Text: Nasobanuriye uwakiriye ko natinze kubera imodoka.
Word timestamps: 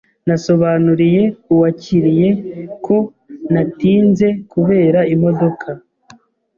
Nasobanuriye 0.27 1.23
uwakiriye 1.51 2.29
ko 2.85 2.97
natinze 3.53 4.27
kubera 4.51 4.99
imodoka. 5.15 5.69